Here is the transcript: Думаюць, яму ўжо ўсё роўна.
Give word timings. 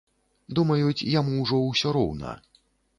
Думаюць, 0.59 1.05
яму 1.19 1.37
ўжо 1.45 1.63
ўсё 1.69 1.95
роўна. 2.03 2.37